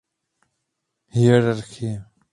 Hierarchie. 1.19 1.97